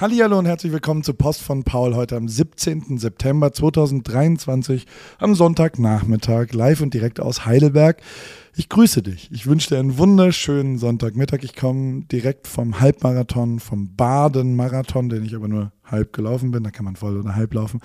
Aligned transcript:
Hallo 0.00 0.36
und 0.40 0.46
herzlich 0.46 0.72
willkommen 0.72 1.04
zu 1.04 1.14
Post 1.14 1.40
von 1.40 1.62
Paul 1.62 1.94
heute 1.94 2.16
am 2.16 2.26
17. 2.26 2.98
September 2.98 3.52
2023 3.52 4.86
am 5.20 5.36
Sonntagnachmittag 5.36 6.52
live 6.52 6.80
und 6.80 6.92
direkt 6.94 7.20
aus 7.20 7.46
Heidelberg. 7.46 8.02
Ich 8.56 8.68
grüße 8.68 9.02
dich. 9.02 9.30
Ich 9.30 9.46
wünsche 9.46 9.68
dir 9.68 9.78
einen 9.78 9.96
wunderschönen 9.96 10.78
Sonntagmittag. 10.78 11.44
Ich 11.44 11.54
komme 11.54 12.06
direkt 12.10 12.48
vom 12.48 12.80
Halbmarathon, 12.80 13.60
vom 13.60 13.94
Baden-Marathon, 13.94 15.10
den 15.10 15.24
ich 15.24 15.36
aber 15.36 15.46
nur 15.46 15.70
halb 15.84 16.12
gelaufen 16.12 16.50
bin. 16.50 16.64
Da 16.64 16.72
kann 16.72 16.86
man 16.86 16.96
voll 16.96 17.16
oder 17.16 17.36
halb 17.36 17.54
laufen. 17.54 17.78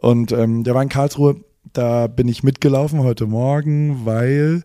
Und 0.00 0.30
ähm, 0.30 0.62
der 0.62 0.76
war 0.76 0.82
in 0.84 0.88
Karlsruhe. 0.88 1.40
Da 1.72 2.06
bin 2.06 2.28
ich 2.28 2.44
mitgelaufen 2.44 3.00
heute 3.00 3.26
Morgen, 3.26 4.06
weil 4.06 4.62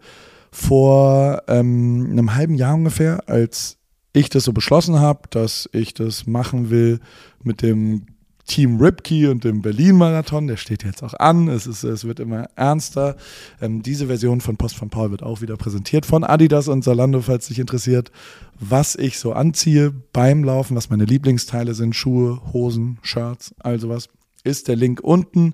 vor 0.51 1.41
ähm, 1.47 2.09
einem 2.11 2.35
halben 2.35 2.53
Jahr 2.53 2.75
ungefähr, 2.75 3.27
als 3.27 3.79
ich 4.13 4.29
das 4.29 4.43
so 4.43 4.53
beschlossen 4.53 4.99
habe, 4.99 5.21
dass 5.29 5.69
ich 5.73 5.93
das 5.93 6.27
machen 6.27 6.69
will 6.69 6.99
mit 7.43 7.61
dem 7.61 8.05
Team 8.45 8.79
Ripkey 8.79 9.27
und 9.27 9.45
dem 9.45 9.61
Berlin-Marathon, 9.61 10.47
der 10.47 10.57
steht 10.57 10.83
jetzt 10.83 11.01
auch 11.01 11.13
an, 11.13 11.47
es, 11.47 11.65
ist, 11.65 11.83
es 11.83 12.03
wird 12.03 12.19
immer 12.19 12.49
ernster. 12.55 13.15
Ähm, 13.61 13.81
diese 13.81 14.07
Version 14.07 14.41
von 14.41 14.57
Post 14.57 14.75
von 14.75 14.89
Paul 14.89 15.11
wird 15.11 15.23
auch 15.23 15.41
wieder 15.41 15.55
präsentiert 15.55 16.05
von 16.05 16.23
Adidas 16.23 16.67
und 16.67 16.83
Zalando, 16.83 17.21
falls 17.21 17.47
dich 17.47 17.59
interessiert, 17.59 18.11
was 18.59 18.95
ich 18.95 19.17
so 19.17 19.31
anziehe 19.31 19.93
beim 20.11 20.43
Laufen, 20.43 20.75
was 20.75 20.89
meine 20.89 21.05
Lieblingsteile 21.05 21.73
sind, 21.73 21.95
Schuhe, 21.95 22.41
Hosen, 22.51 22.99
Shirts, 23.01 23.55
all 23.59 23.79
sowas, 23.79 24.09
ist 24.43 24.67
der 24.67 24.75
Link 24.75 24.99
unten 25.01 25.53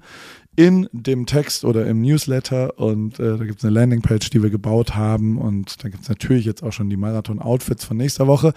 in 0.59 0.89
dem 0.91 1.25
Text 1.25 1.63
oder 1.63 1.87
im 1.87 2.01
Newsletter 2.01 2.77
und 2.77 3.17
äh, 3.17 3.37
da 3.37 3.45
gibt 3.45 3.59
es 3.59 3.63
eine 3.63 3.73
Landingpage, 3.73 4.29
die 4.29 4.43
wir 4.43 4.49
gebaut 4.49 4.93
haben 4.93 5.37
und 5.37 5.81
da 5.81 5.87
gibt 5.87 6.03
es 6.03 6.09
natürlich 6.09 6.43
jetzt 6.43 6.63
auch 6.63 6.73
schon 6.73 6.89
die 6.89 6.97
Marathon-Outfits 6.97 7.85
von 7.85 7.95
nächster 7.95 8.27
Woche. 8.27 8.51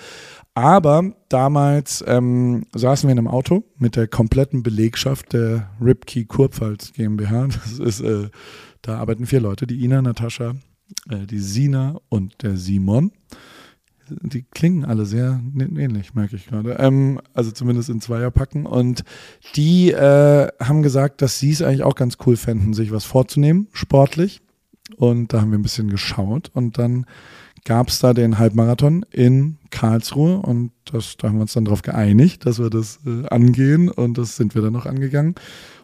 Aber 0.53 1.13
damals 1.29 2.03
ähm, 2.09 2.67
saßen 2.75 3.07
wir 3.07 3.13
in 3.13 3.19
einem 3.19 3.29
Auto 3.29 3.63
mit 3.79 3.95
der 3.95 4.09
kompletten 4.09 4.65
Belegschaft 4.65 5.33
der 5.33 5.71
Ripkey 5.81 6.25
Kurpfalz 6.25 6.93
GmbH. 6.93 7.47
Das 7.63 7.79
ist, 7.79 8.01
äh, 8.01 8.31
da 8.81 8.99
arbeiten 8.99 9.27
vier 9.27 9.41
Leute, 9.41 9.69
die 9.69 9.85
Ina, 9.85 10.03
Natascha, 10.03 10.57
äh, 11.09 11.25
die 11.25 11.39
Sina 11.39 12.01
und 12.09 12.43
der 12.43 12.57
Simon 12.57 13.13
die 14.21 14.43
klingen 14.43 14.85
alle 14.85 15.07
sehr 15.07 15.41
ähnlich, 15.57 16.15
merke 16.15 16.37
ich 16.37 16.47
gerade. 16.47 16.77
Ähm, 16.79 17.21
also 17.35 17.51
zumindest 17.51 17.89
in 17.89 18.01
Zweierpacken. 18.01 18.67
Und 18.67 19.05
die 19.57 19.91
äh, 19.91 20.49
haben 20.61 20.83
gesagt, 20.83 21.23
dass 21.23 21.39
sie 21.39 21.51
es 21.51 21.63
eigentlich 21.63 21.83
auch 21.83 21.95
ganz 21.95 22.19
cool 22.27 22.37
fänden, 22.37 22.75
sich 22.75 22.93
was 22.93 23.05
vorzunehmen, 23.05 23.69
sportlich. 23.73 24.43
Und 24.97 25.33
da 25.33 25.41
haben 25.41 25.51
wir 25.51 25.59
ein 25.59 25.63
bisschen 25.63 25.89
geschaut. 25.89 26.51
Und 26.53 26.79
dann 26.79 27.07
gab 27.65 27.89
es 27.89 28.01
da 28.01 28.13
den 28.13 28.39
Halbmarathon 28.39 29.05
in 29.11 29.59
Karlsruhe. 29.71 30.39
Und 30.39 30.73
das, 30.85 31.17
da 31.17 31.29
haben 31.29 31.37
wir 31.37 31.43
uns 31.43 31.53
dann 31.53 31.65
darauf 31.65 31.83
geeinigt, 31.83 32.47
dass 32.47 32.59
wir 32.59 32.71
das 32.71 33.01
äh, 33.07 33.29
angehen. 33.29 33.89
Und 33.89 34.19
das 34.19 34.37
sind 34.37 34.55
wir 34.55 34.63
dann 34.63 34.73
noch 34.73 34.87
angegangen. 34.87 35.35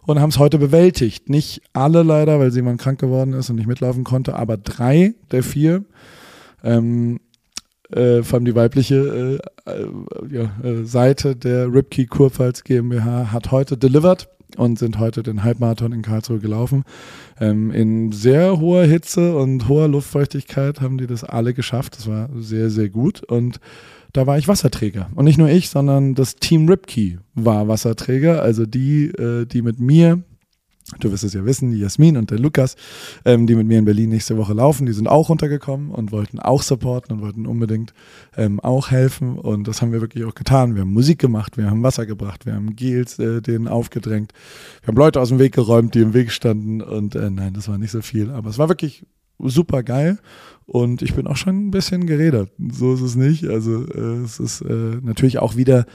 Und 0.03 0.21
haben 0.21 0.31
es 0.31 0.39
heute 0.39 0.59
bewältigt. 0.59 1.29
Nicht 1.29 1.63
alle 1.73 2.03
leider, 2.03 2.41
weil 2.41 2.55
jemand 2.55 2.81
krank 2.81 2.99
geworden 2.99 3.35
ist 3.35 3.51
und 3.51 3.57
nicht 3.57 3.69
mitlaufen 3.69 4.05
konnte, 4.05 4.37
aber 4.37 4.57
drei 4.57 5.15
der 5.31 5.43
vier. 5.43 5.85
Ähm, 6.65 7.21
äh, 7.93 8.23
vor 8.23 8.37
allem 8.37 8.45
die 8.45 8.55
weibliche 8.55 9.41
äh, 9.67 9.71
äh, 9.71 9.87
ja, 10.31 10.51
äh, 10.63 10.85
Seite 10.85 11.37
der 11.37 11.73
Ripkey 11.73 12.07
Kurpfalz 12.07 12.65
GmbH 12.65 13.33
hat 13.33 13.51
heute 13.51 13.77
delivered 13.77 14.29
und 14.57 14.79
sind 14.79 14.99
heute 14.99 15.23
den 15.23 15.45
Halbmarathon 15.45 15.93
in 15.93 16.03
Karlsruhe 16.03 16.39
gelaufen. 16.39 16.85
Ähm, 17.41 17.71
in 17.71 18.13
sehr 18.13 18.59
hoher 18.61 18.85
Hitze 18.85 19.37
und 19.37 19.69
hoher 19.69 19.89
Luftfeuchtigkeit 19.89 20.81
haben 20.81 20.99
die 20.99 21.07
das 21.07 21.25
alle 21.25 21.55
geschafft. 21.55 21.97
Das 21.97 22.07
war 22.09 22.29
sehr, 22.37 22.71
sehr 22.71 22.89
gut 22.89 23.23
und 23.23 23.61
da 24.13 24.27
war 24.27 24.39
ich 24.39 24.49
Wasserträger. 24.49 25.11
Und 25.15 25.27
nicht 25.27 25.39
nur 25.39 25.49
ich, 25.49 25.69
sondern 25.69 26.15
das 26.15 26.37
Team 26.37 26.69
Ripkey 26.69 27.19
war 27.35 27.69
Wasserträger. 27.69 28.43
Also 28.43 28.65
die, 28.65 29.07
äh, 29.09 29.45
die 29.45 29.63
mit 29.63 29.81
mir 29.81 30.23
du 31.01 31.11
wirst 31.11 31.25
es 31.25 31.35
ja 31.35 31.45
wissen, 31.45 31.71
die 31.71 31.79
Jasmin 31.79 32.17
und 32.17 32.31
der 32.31 32.39
Lukas, 32.39 32.77
ähm, 33.25 33.47
die 33.47 33.55
mit 33.55 33.67
mir 33.67 33.79
in 33.79 33.85
Berlin 33.85 34.11
nächste 34.11 34.37
Woche 34.37 34.55
laufen, 34.55 34.87
die 34.87 34.93
sind 34.93 35.07
auch 35.07 35.29
runtergekommen 35.29 35.91
und 35.91 36.13
wollten 36.13 36.39
auch 36.39 36.63
supporten 36.63 37.17
und 37.17 37.23
wollten 37.23 37.47
unbedingt 37.47 37.93
ähm, 38.37 38.61
auch 38.61 38.91
helfen. 38.91 39.39
Und 39.39 39.69
das 39.69 39.83
haben 39.83 39.93
wir 39.93 40.01
wirklich 40.01 40.25
auch 40.25 40.35
getan. 40.35 40.75
Wir 40.75 40.83
haben 40.83 40.93
Musik 40.93 41.19
gemacht, 41.19 41.57
wir 41.57 41.71
haben 41.71 41.83
Wasser 41.83 42.07
gebracht, 42.07 42.47
wir 42.47 42.55
haben 42.55 42.75
Gels 42.77 43.19
äh, 43.19 43.43
denen 43.43 43.69
aufgedrängt, 43.69 44.33
wir 44.83 44.89
haben 44.89 44.97
Leute 44.97 45.21
aus 45.21 45.29
dem 45.29 45.39
Weg 45.39 45.55
geräumt, 45.55 45.95
die 45.95 46.01
im 46.01 46.15
Weg 46.15 46.31
standen. 46.31 46.81
Und 46.81 47.15
äh, 47.15 47.31
nein, 47.31 47.53
das 47.55 47.69
war 47.69 47.79
nicht 47.79 47.91
so 47.91 48.03
viel, 48.03 48.31
aber 48.31 48.51
es 48.51 48.59
war 48.59 48.69
wirklich 48.69 49.05
super 49.39 49.83
geil. 49.83 50.19
Und 50.67 51.01
ich 51.01 51.15
bin 51.15 51.27
auch 51.27 51.37
schon 51.37 51.69
ein 51.69 51.71
bisschen 51.71 52.07
geredet. 52.07 52.51
So 52.59 52.95
ist 52.95 53.01
es 53.01 53.17
nicht. 53.17 53.47
Also 53.47 53.87
äh, 53.87 54.23
es 54.25 54.39
ist 54.39 54.61
äh, 54.61 54.99
natürlich 55.03 55.39
auch 55.39 55.57
wieder 55.57 55.87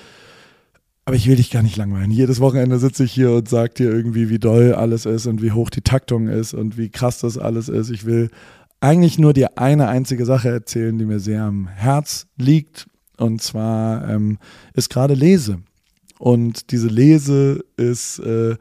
aber 1.06 1.16
ich 1.16 1.28
will 1.28 1.36
dich 1.36 1.52
gar 1.52 1.64
nicht 1.64 1.76
langweilen. 1.76 2.12
Jedes 2.12 2.40
Wochenende 2.40 2.80
sitze 2.80 3.04
ich 3.04 3.12
hier 3.12 3.32
und 3.32 3.50
sage 3.50 3.74
dir 3.74 3.92
irgendwie, 3.92 4.30
wie 4.30 4.40
doll 4.40 4.74
alles 4.74 5.06
ist 5.06 5.26
und 5.26 5.42
wie 5.42 5.52
hoch 5.52 5.70
die 5.70 5.82
Taktung 5.82 6.28
ist 6.28 6.54
und 6.54 6.78
wie 6.78 6.90
krass 6.90 7.20
das 7.20 7.38
alles 7.38 7.68
ist. 7.68 7.90
Ich 7.90 8.06
will 8.06 8.30
eigentlich 8.80 9.20
nur 9.20 9.34
dir 9.34 9.58
eine 9.58 9.88
einzige 9.88 10.26
Sache 10.26 10.50
erzählen, 10.50 10.98
die 10.98 11.06
mir 11.06 11.20
sehr 11.20 11.44
am 11.44 11.68
Herz 11.68 12.28
liegt. 12.38 12.88
Und 13.18 13.42
zwar 13.42 14.10
ähm, 14.10 14.40
ist 14.74 14.90
gerade 14.90 15.14
Lese. 15.14 15.60
Und 16.20 16.72
diese 16.72 16.88
Lese 16.88 17.64
ist 17.76 18.20
äh, 18.20 18.56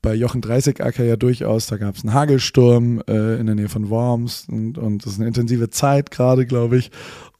bei 0.00 0.14
Jochen 0.14 0.40
Dreißigacker 0.40 1.04
ja 1.04 1.16
durchaus, 1.16 1.66
da 1.66 1.76
gab 1.76 1.96
es 1.96 2.04
einen 2.04 2.14
Hagelsturm 2.14 3.02
äh, 3.08 3.38
in 3.38 3.46
der 3.46 3.54
Nähe 3.54 3.68
von 3.68 3.90
Worms 3.90 4.46
und, 4.48 4.78
und 4.78 5.04
das 5.04 5.14
ist 5.14 5.18
eine 5.18 5.28
intensive 5.28 5.70
Zeit 5.70 6.10
gerade, 6.10 6.46
glaube 6.46 6.78
ich. 6.78 6.90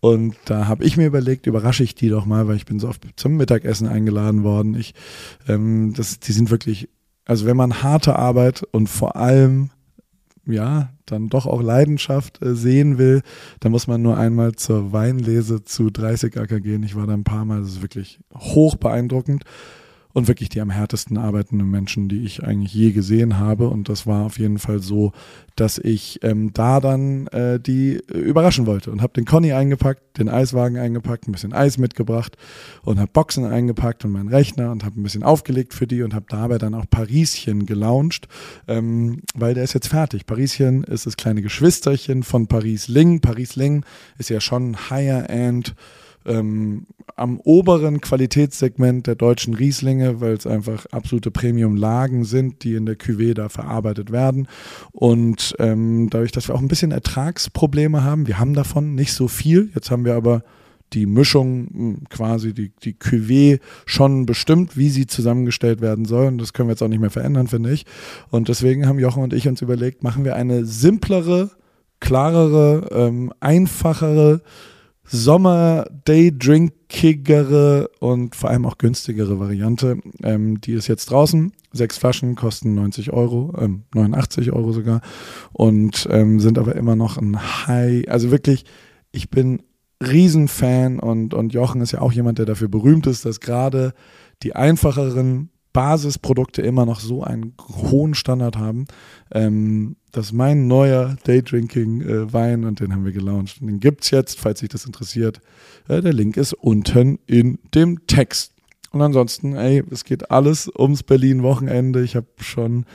Und 0.00 0.36
da 0.44 0.66
habe 0.66 0.84
ich 0.84 0.96
mir 0.96 1.06
überlegt, 1.06 1.46
überrasche 1.46 1.82
ich 1.82 1.94
die 1.94 2.08
doch 2.08 2.24
mal, 2.24 2.48
weil 2.48 2.56
ich 2.56 2.66
bin 2.66 2.78
so 2.78 2.88
oft 2.88 3.02
zum 3.16 3.36
Mittagessen 3.36 3.88
eingeladen 3.88 4.44
worden. 4.44 4.74
Ich, 4.74 4.94
ähm, 5.48 5.92
das, 5.96 6.20
die 6.20 6.32
sind 6.32 6.50
wirklich, 6.50 6.88
also 7.24 7.46
wenn 7.46 7.56
man 7.56 7.82
harte 7.82 8.16
Arbeit 8.16 8.62
und 8.72 8.88
vor 8.88 9.16
allem 9.16 9.70
ja, 10.46 10.88
dann 11.04 11.28
doch 11.28 11.46
auch 11.46 11.62
Leidenschaft 11.62 12.42
äh, 12.42 12.54
sehen 12.54 12.96
will, 12.96 13.22
dann 13.60 13.70
muss 13.70 13.86
man 13.86 14.00
nur 14.00 14.16
einmal 14.16 14.54
zur 14.54 14.92
Weinlese 14.92 15.62
zu 15.62 15.90
30 15.90 16.38
Acker 16.38 16.60
gehen. 16.60 16.82
Ich 16.82 16.96
war 16.96 17.06
da 17.06 17.12
ein 17.12 17.24
paar 17.24 17.44
Mal, 17.44 17.60
das 17.60 17.68
ist 17.68 17.82
wirklich 17.82 18.18
hoch 18.34 18.76
beeindruckend 18.76 19.44
und 20.18 20.28
wirklich 20.28 20.48
die 20.48 20.60
am 20.60 20.70
härtesten 20.70 21.16
arbeitenden 21.16 21.70
Menschen, 21.70 22.08
die 22.08 22.24
ich 22.24 22.42
eigentlich 22.42 22.74
je 22.74 22.90
gesehen 22.90 23.38
habe. 23.38 23.68
Und 23.68 23.88
das 23.88 24.06
war 24.06 24.26
auf 24.26 24.38
jeden 24.38 24.58
Fall 24.58 24.80
so, 24.80 25.12
dass 25.56 25.78
ich 25.78 26.20
ähm, 26.22 26.52
da 26.52 26.80
dann 26.80 27.26
äh, 27.28 27.58
die 27.58 27.94
äh, 27.94 28.18
überraschen 28.18 28.66
wollte 28.66 28.90
und 28.90 29.00
habe 29.00 29.12
den 29.14 29.24
Conny 29.24 29.52
eingepackt, 29.52 30.18
den 30.18 30.28
Eiswagen 30.28 30.76
eingepackt, 30.76 31.26
ein 31.26 31.32
bisschen 31.32 31.52
Eis 31.52 31.78
mitgebracht 31.78 32.36
und 32.82 32.98
habe 32.98 33.10
Boxen 33.12 33.44
eingepackt 33.44 34.04
und 34.04 34.12
meinen 34.12 34.28
Rechner 34.28 34.70
und 34.70 34.84
habe 34.84 35.00
ein 35.00 35.02
bisschen 35.02 35.22
aufgelegt 35.22 35.72
für 35.72 35.86
die 35.86 36.02
und 36.02 36.14
habe 36.14 36.26
dabei 36.28 36.58
dann 36.58 36.74
auch 36.74 36.86
Parieschen 36.90 37.64
gelauncht, 37.64 38.28
ähm, 38.66 39.22
weil 39.34 39.54
der 39.54 39.64
ist 39.64 39.74
jetzt 39.74 39.88
fertig. 39.88 40.26
Parieschen 40.26 40.84
ist 40.84 41.06
das 41.06 41.16
kleine 41.16 41.42
Geschwisterchen 41.42 42.22
von 42.24 42.46
Paris 42.46 42.88
Ling. 42.88 43.20
Paris 43.20 43.56
Ling 43.56 43.84
ist 44.18 44.30
ja 44.30 44.40
schon 44.40 44.90
Higher 44.90 45.30
End 45.30 45.74
ähm, 46.28 46.86
am 47.16 47.40
oberen 47.40 48.00
Qualitätssegment 48.00 49.06
der 49.06 49.16
deutschen 49.16 49.54
Rieslinge, 49.54 50.20
weil 50.20 50.34
es 50.34 50.46
einfach 50.46 50.86
absolute 50.86 51.30
Premium-Lagen 51.30 52.24
sind, 52.24 52.62
die 52.62 52.74
in 52.74 52.86
der 52.86 52.98
Cuvée 52.98 53.34
da 53.34 53.48
verarbeitet 53.48 54.12
werden. 54.12 54.46
Und 54.92 55.56
ähm, 55.58 56.08
dadurch, 56.10 56.32
dass 56.32 56.48
wir 56.48 56.54
auch 56.54 56.60
ein 56.60 56.68
bisschen 56.68 56.92
Ertragsprobleme 56.92 58.04
haben, 58.04 58.26
wir 58.26 58.38
haben 58.38 58.54
davon 58.54 58.94
nicht 58.94 59.12
so 59.12 59.26
viel. 59.26 59.70
Jetzt 59.74 59.90
haben 59.90 60.04
wir 60.04 60.14
aber 60.14 60.42
die 60.92 61.06
Mischung, 61.06 61.68
hm, 61.72 62.04
quasi 62.08 62.54
die, 62.54 62.72
die 62.82 62.94
Cuvée 62.94 63.60
schon 63.84 64.26
bestimmt, 64.26 64.76
wie 64.76 64.88
sie 64.88 65.06
zusammengestellt 65.06 65.80
werden 65.80 66.04
soll. 66.04 66.26
Und 66.26 66.38
das 66.38 66.52
können 66.52 66.68
wir 66.68 66.72
jetzt 66.72 66.82
auch 66.82 66.88
nicht 66.88 67.00
mehr 67.00 67.10
verändern, 67.10 67.48
finde 67.48 67.72
ich. 67.72 67.84
Und 68.30 68.48
deswegen 68.48 68.86
haben 68.86 68.98
Jochen 68.98 69.22
und 69.22 69.32
ich 69.32 69.48
uns 69.48 69.60
überlegt, 69.60 70.02
machen 70.02 70.24
wir 70.24 70.36
eine 70.36 70.64
simplere, 70.64 71.50
klarere, 72.00 72.88
ähm, 72.92 73.32
einfachere 73.40 74.40
Sommer-Day-Drinkigere 75.08 77.88
und 78.00 78.36
vor 78.36 78.50
allem 78.50 78.66
auch 78.66 78.76
günstigere 78.78 79.40
Variante. 79.40 79.98
Ähm, 80.22 80.60
die 80.60 80.72
ist 80.72 80.86
jetzt 80.86 81.10
draußen. 81.10 81.52
Sechs 81.72 81.98
Flaschen 81.98 82.36
kosten 82.36 82.74
90 82.74 83.12
Euro, 83.12 83.54
ähm, 83.58 83.82
89 83.94 84.52
Euro 84.52 84.72
sogar 84.72 85.00
und 85.52 86.06
ähm, 86.10 86.40
sind 86.40 86.58
aber 86.58 86.76
immer 86.76 86.96
noch 86.96 87.16
ein 87.16 87.66
High. 87.66 88.06
Also 88.08 88.30
wirklich, 88.30 88.66
ich 89.10 89.30
bin 89.30 89.62
Riesenfan 90.02 91.00
und, 91.00 91.34
und 91.34 91.52
Jochen 91.52 91.80
ist 91.80 91.92
ja 91.92 92.00
auch 92.00 92.12
jemand, 92.12 92.38
der 92.38 92.46
dafür 92.46 92.68
berühmt 92.68 93.06
ist, 93.06 93.24
dass 93.24 93.40
gerade 93.40 93.94
die 94.42 94.54
einfacheren 94.54 95.50
Basisprodukte 95.72 96.62
immer 96.62 96.86
noch 96.86 97.00
so 97.00 97.22
einen 97.22 97.54
hohen 97.68 98.14
Standard 98.14 98.56
haben. 98.56 98.86
Ähm, 99.32 99.96
das 100.12 100.26
ist 100.26 100.32
mein 100.32 100.66
neuer 100.66 101.16
Daydrinking-Wein 101.24 102.62
äh, 102.62 102.66
und 102.66 102.80
den 102.80 102.92
haben 102.92 103.04
wir 103.04 103.12
gelauncht. 103.12 103.60
Und 103.60 103.68
den 103.68 103.80
gibt 103.80 104.04
es 104.04 104.10
jetzt, 104.10 104.40
falls 104.40 104.60
sich 104.60 104.68
das 104.68 104.86
interessiert. 104.86 105.40
Äh, 105.88 106.00
der 106.00 106.12
Link 106.12 106.36
ist 106.36 106.54
unten 106.54 107.18
in 107.26 107.58
dem 107.74 108.06
Text. 108.06 108.54
Und 108.90 109.02
ansonsten, 109.02 109.54
ey, 109.54 109.84
es 109.90 110.04
geht 110.04 110.30
alles 110.30 110.70
ums 110.76 111.02
Berlin-Wochenende. 111.02 112.02
Ich 112.02 112.16
habe 112.16 112.26
schon, 112.40 112.86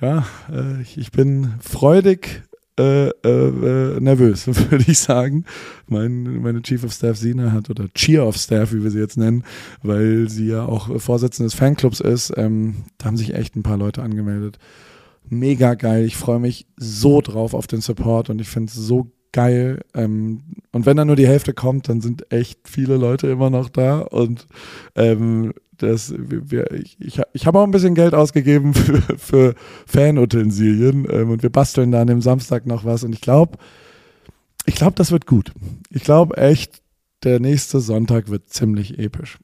ja, 0.00 0.26
äh, 0.50 0.82
ich 0.82 1.10
bin 1.10 1.54
freudig 1.60 2.44
äh, 2.78 3.08
äh, 3.08 4.00
nervös, 4.00 4.46
würde 4.70 4.84
ich 4.86 4.98
sagen. 4.98 5.44
Mein, 5.88 6.42
meine 6.42 6.62
Chief 6.62 6.84
of 6.84 6.92
Staff 6.92 7.16
Sina 7.16 7.52
hat, 7.52 7.70
oder 7.70 7.88
Cheer 7.94 8.26
of 8.26 8.36
Staff, 8.36 8.72
wie 8.72 8.82
wir 8.82 8.90
sie 8.90 8.98
jetzt 8.98 9.16
nennen, 9.16 9.44
weil 9.82 10.28
sie 10.28 10.48
ja 10.48 10.64
auch 10.64 11.00
Vorsitzende 11.00 11.46
des 11.46 11.54
Fanclubs 11.54 12.00
ist. 12.00 12.32
Ähm, 12.36 12.84
da 12.98 13.06
haben 13.06 13.16
sich 13.16 13.34
echt 13.34 13.56
ein 13.56 13.62
paar 13.62 13.78
Leute 13.78 14.02
angemeldet. 14.02 14.58
Mega 15.28 15.74
geil. 15.74 16.04
Ich 16.04 16.16
freue 16.16 16.38
mich 16.38 16.66
so 16.76 17.20
drauf 17.20 17.54
auf 17.54 17.66
den 17.66 17.80
Support 17.80 18.30
und 18.30 18.40
ich 18.40 18.48
finde 18.48 18.68
es 18.68 18.74
so 18.74 19.10
geil. 19.32 19.80
Ähm, 19.94 20.42
und 20.72 20.86
wenn 20.86 20.96
dann 20.96 21.06
nur 21.06 21.16
die 21.16 21.26
Hälfte 21.26 21.52
kommt, 21.52 21.88
dann 21.88 22.00
sind 22.00 22.32
echt 22.32 22.60
viele 22.68 22.96
Leute 22.96 23.26
immer 23.28 23.50
noch 23.50 23.68
da. 23.68 24.00
Und 24.00 24.46
ähm, 24.94 25.52
das, 25.78 26.14
wir, 26.16 26.70
ich, 26.72 26.96
ich, 27.00 27.20
ich 27.32 27.46
habe 27.46 27.58
auch 27.58 27.64
ein 27.64 27.70
bisschen 27.70 27.94
Geld 27.94 28.14
ausgegeben 28.14 28.74
für, 28.74 29.02
für 29.18 29.54
Fanutensilien 29.86 31.06
ähm, 31.10 31.30
und 31.30 31.42
wir 31.42 31.50
basteln 31.50 31.92
da 31.92 32.00
an 32.00 32.06
dem 32.06 32.22
Samstag 32.22 32.66
noch 32.66 32.84
was. 32.84 33.04
Und 33.04 33.12
ich 33.12 33.20
glaube, 33.20 33.58
ich 34.64 34.74
glaube, 34.74 34.94
das 34.96 35.12
wird 35.12 35.26
gut. 35.26 35.52
Ich 35.90 36.02
glaube 36.02 36.36
echt, 36.36 36.82
der 37.22 37.40
nächste 37.40 37.80
Sonntag 37.80 38.28
wird 38.28 38.50
ziemlich 38.50 38.98
episch. 38.98 39.38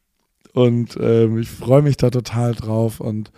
Und 0.52 0.98
ähm, 1.00 1.38
ich 1.38 1.50
freue 1.50 1.82
mich 1.82 1.96
da 1.96 2.10
total 2.10 2.54
drauf 2.54 3.00
und 3.00 3.32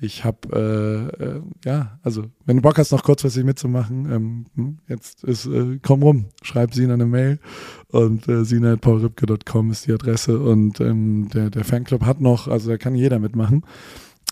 ich 0.00 0.24
habe, 0.24 1.12
äh, 1.20 1.24
äh, 1.24 1.42
ja, 1.64 1.98
also, 2.02 2.24
wenn 2.46 2.56
du 2.56 2.62
Bock 2.62 2.78
hast, 2.78 2.92
noch 2.92 3.02
kurzfristig 3.02 3.44
mitzumachen, 3.44 4.10
ähm, 4.10 4.46
hm, 4.54 4.78
jetzt 4.86 5.24
ist, 5.24 5.46
äh, 5.46 5.78
komm 5.82 6.02
rum, 6.02 6.26
schreib 6.42 6.74
Sina 6.74 6.94
eine 6.94 7.06
Mail 7.06 7.40
und 7.88 8.28
äh, 8.28 8.44
sina.paulripke.com 8.44 9.70
ist 9.70 9.86
die 9.86 9.92
Adresse 9.92 10.38
und 10.38 10.80
ähm, 10.80 11.28
der, 11.34 11.50
der 11.50 11.64
Fanclub 11.64 12.02
hat 12.04 12.20
noch, 12.20 12.46
also 12.48 12.70
da 12.70 12.78
kann 12.78 12.94
jeder 12.94 13.18
mitmachen. 13.18 13.64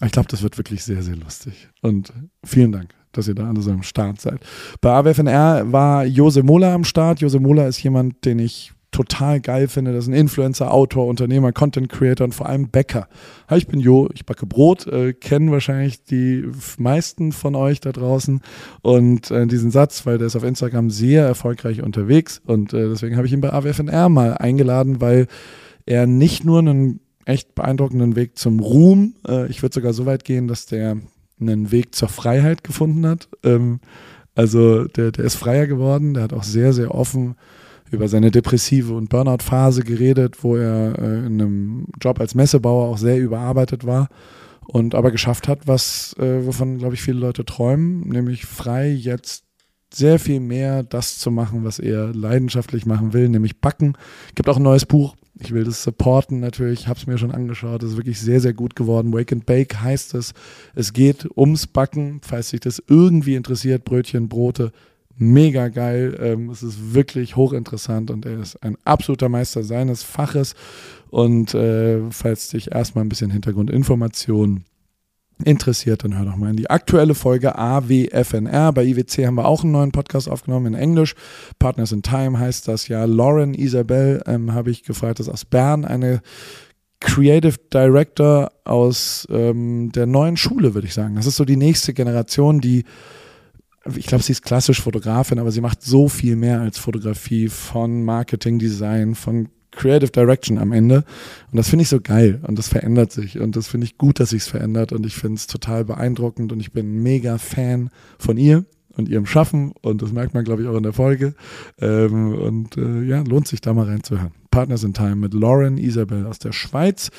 Ich 0.04 0.12
glaube, 0.12 0.28
das 0.28 0.42
wird 0.42 0.58
wirklich 0.58 0.84
sehr, 0.84 1.02
sehr 1.02 1.16
lustig. 1.16 1.68
Und 1.80 2.12
vielen 2.44 2.70
Dank, 2.70 2.94
dass 3.12 3.28
ihr 3.28 3.34
da 3.34 3.48
alle 3.48 3.62
so 3.62 3.70
am 3.70 3.82
Start 3.82 4.20
seid. 4.20 4.40
Bei 4.82 4.90
AWFNR 4.90 5.72
war 5.72 6.04
Jose 6.04 6.42
Mola 6.42 6.74
am 6.74 6.84
Start. 6.84 7.20
Jose 7.20 7.40
Mola 7.40 7.66
ist 7.66 7.82
jemand, 7.82 8.24
den 8.26 8.38
ich 8.38 8.72
total 8.96 9.40
geil 9.40 9.68
finde. 9.68 9.92
Das 9.92 10.06
ein 10.06 10.14
Influencer, 10.14 10.72
Autor, 10.72 11.06
Unternehmer, 11.06 11.52
Content 11.52 11.90
Creator 11.90 12.24
und 12.24 12.34
vor 12.34 12.48
allem 12.48 12.68
Bäcker. 12.68 13.08
Hi, 13.46 13.58
ich 13.58 13.66
bin 13.66 13.78
Jo, 13.78 14.08
ich 14.14 14.24
backe 14.24 14.46
Brot, 14.46 14.86
äh, 14.86 15.12
kennen 15.12 15.50
wahrscheinlich 15.50 16.02
die 16.04 16.48
meisten 16.78 17.32
von 17.32 17.54
euch 17.54 17.80
da 17.80 17.92
draußen 17.92 18.40
und 18.80 19.30
äh, 19.30 19.46
diesen 19.46 19.70
Satz, 19.70 20.06
weil 20.06 20.16
der 20.16 20.28
ist 20.28 20.36
auf 20.36 20.44
Instagram 20.44 20.88
sehr 20.88 21.26
erfolgreich 21.26 21.82
unterwegs 21.82 22.40
und 22.46 22.72
äh, 22.72 22.88
deswegen 22.88 23.16
habe 23.16 23.26
ich 23.26 23.34
ihn 23.34 23.42
bei 23.42 23.52
AWFNR 23.52 24.08
mal 24.08 24.32
eingeladen, 24.38 25.02
weil 25.02 25.26
er 25.84 26.06
nicht 26.06 26.46
nur 26.46 26.60
einen 26.60 27.00
echt 27.26 27.54
beeindruckenden 27.54 28.16
Weg 28.16 28.38
zum 28.38 28.60
Ruhm, 28.60 29.14
äh, 29.28 29.46
ich 29.48 29.62
würde 29.62 29.74
sogar 29.74 29.92
so 29.92 30.06
weit 30.06 30.24
gehen, 30.24 30.48
dass 30.48 30.64
der 30.64 30.96
einen 31.38 31.70
Weg 31.70 31.94
zur 31.94 32.08
Freiheit 32.08 32.64
gefunden 32.64 33.06
hat. 33.06 33.28
Ähm, 33.44 33.80
also 34.34 34.84
der, 34.84 35.12
der 35.12 35.26
ist 35.26 35.34
freier 35.34 35.66
geworden, 35.66 36.14
der 36.14 36.22
hat 36.22 36.32
auch 36.32 36.44
sehr, 36.44 36.72
sehr 36.72 36.94
offen 36.94 37.34
über 37.90 38.08
seine 38.08 38.30
depressive 38.30 38.94
und 38.94 39.08
Burnout-Phase 39.08 39.82
geredet, 39.82 40.42
wo 40.42 40.56
er 40.56 40.98
äh, 40.98 41.26
in 41.26 41.40
einem 41.40 41.86
Job 42.00 42.20
als 42.20 42.34
Messebauer 42.34 42.88
auch 42.88 42.98
sehr 42.98 43.18
überarbeitet 43.18 43.86
war 43.86 44.08
und 44.66 44.94
aber 44.94 45.10
geschafft 45.10 45.48
hat, 45.48 45.66
was, 45.66 46.14
äh, 46.18 46.44
wovon, 46.44 46.78
glaube 46.78 46.94
ich, 46.94 47.02
viele 47.02 47.18
Leute 47.18 47.44
träumen, 47.44 48.08
nämlich 48.08 48.46
frei 48.46 48.90
jetzt 48.90 49.44
sehr 49.92 50.18
viel 50.18 50.40
mehr 50.40 50.82
das 50.82 51.18
zu 51.18 51.30
machen, 51.30 51.64
was 51.64 51.78
er 51.78 52.12
leidenschaftlich 52.12 52.86
machen 52.86 53.12
will, 53.12 53.28
nämlich 53.28 53.60
backen. 53.60 53.94
Gibt 54.34 54.48
auch 54.48 54.56
ein 54.56 54.62
neues 54.62 54.84
Buch. 54.84 55.14
Ich 55.38 55.52
will 55.52 55.64
das 55.64 55.82
supporten 55.82 56.40
natürlich, 56.40 56.88
habe 56.88 56.98
es 56.98 57.06
mir 57.06 57.18
schon 57.18 57.30
angeschaut. 57.30 57.82
Das 57.82 57.90
ist 57.90 57.96
wirklich 57.96 58.20
sehr, 58.20 58.40
sehr 58.40 58.54
gut 58.54 58.74
geworden. 58.74 59.12
Wake 59.12 59.32
and 59.32 59.46
Bake 59.46 59.80
heißt 59.80 60.14
es. 60.14 60.32
Es 60.74 60.92
geht 60.92 61.28
ums 61.36 61.66
Backen, 61.66 62.20
falls 62.22 62.50
sich 62.50 62.60
das 62.60 62.82
irgendwie 62.88 63.34
interessiert. 63.34 63.84
Brötchen, 63.84 64.28
Brote, 64.28 64.72
mega 65.16 65.68
geil. 65.68 66.16
Ähm, 66.20 66.50
es 66.50 66.62
ist 66.62 66.94
wirklich 66.94 67.36
hochinteressant 67.36 68.10
und 68.10 68.26
er 68.26 68.40
ist 68.40 68.62
ein 68.62 68.76
absoluter 68.84 69.28
Meister 69.28 69.62
seines 69.62 70.02
Faches. 70.02 70.54
Und 71.10 71.54
äh, 71.54 72.00
falls 72.10 72.48
dich 72.48 72.72
erstmal 72.72 73.04
ein 73.04 73.08
bisschen 73.08 73.30
Hintergrundinformationen 73.30 74.64
interessiert, 75.44 76.02
dann 76.02 76.16
hör 76.16 76.24
doch 76.24 76.36
mal 76.36 76.50
in 76.50 76.56
die 76.56 76.70
aktuelle 76.70 77.14
Folge 77.14 77.58
AWFNR. 77.58 78.72
Bei 78.72 78.84
IWC 78.84 79.26
haben 79.26 79.34
wir 79.34 79.46
auch 79.46 79.62
einen 79.62 79.72
neuen 79.72 79.92
Podcast 79.92 80.28
aufgenommen 80.28 80.74
in 80.74 80.74
Englisch. 80.74 81.14
Partners 81.58 81.92
in 81.92 82.02
Time 82.02 82.38
heißt 82.38 82.68
das 82.68 82.88
ja. 82.88 83.04
Lauren 83.04 83.54
Isabel 83.54 84.22
ähm, 84.26 84.54
habe 84.54 84.70
ich 84.70 84.82
gefragt, 84.82 85.20
ist 85.20 85.28
aus 85.28 85.44
Bern, 85.44 85.84
eine 85.84 86.22
Creative 87.00 87.56
Director 87.72 88.50
aus 88.64 89.28
ähm, 89.30 89.92
der 89.92 90.06
neuen 90.06 90.38
Schule, 90.38 90.74
würde 90.74 90.86
ich 90.86 90.94
sagen. 90.94 91.16
Das 91.16 91.26
ist 91.26 91.36
so 91.36 91.44
die 91.44 91.56
nächste 91.56 91.92
Generation, 91.92 92.60
die 92.60 92.84
ich 93.94 94.06
glaube, 94.06 94.24
sie 94.24 94.32
ist 94.32 94.42
klassisch 94.42 94.80
Fotografin, 94.80 95.38
aber 95.38 95.52
sie 95.52 95.60
macht 95.60 95.82
so 95.82 96.08
viel 96.08 96.36
mehr 96.36 96.60
als 96.60 96.78
Fotografie 96.78 97.48
von 97.48 98.04
Marketing, 98.04 98.58
Design, 98.58 99.14
von 99.14 99.48
Creative 99.70 100.10
Direction 100.10 100.58
am 100.58 100.72
Ende. 100.72 101.04
Und 101.50 101.58
das 101.58 101.68
finde 101.68 101.82
ich 101.82 101.88
so 101.88 102.00
geil 102.00 102.40
und 102.46 102.58
das 102.58 102.68
verändert 102.68 103.12
sich. 103.12 103.38
Und 103.38 103.56
das 103.56 103.68
finde 103.68 103.84
ich 103.84 103.98
gut, 103.98 104.18
dass 104.20 104.30
sich 104.30 104.42
es 104.42 104.48
verändert. 104.48 104.92
Und 104.92 105.06
ich 105.06 105.14
finde 105.14 105.36
es 105.36 105.46
total 105.46 105.84
beeindruckend 105.84 106.50
und 106.52 106.60
ich 106.60 106.72
bin 106.72 107.02
mega 107.02 107.38
Fan 107.38 107.90
von 108.18 108.36
ihr 108.38 108.64
und 108.96 109.08
ihrem 109.08 109.26
Schaffen 109.26 109.72
und 109.82 110.02
das 110.02 110.12
merkt 110.12 110.34
man, 110.34 110.44
glaube 110.44 110.62
ich, 110.62 110.68
auch 110.68 110.76
in 110.76 110.82
der 110.82 110.92
Folge. 110.92 111.34
Ähm, 111.80 112.34
und 112.34 112.76
äh, 112.76 113.02
ja, 113.02 113.22
lohnt 113.22 113.48
sich 113.48 113.60
da 113.60 113.74
mal 113.74 113.86
reinzuhören. 113.86 114.32
Partners 114.50 114.84
in 114.84 114.94
Time 114.94 115.16
mit 115.16 115.34
Lauren 115.34 115.76
Isabel 115.76 116.26
aus 116.26 116.38
der 116.38 116.52
Schweiz. 116.52 117.10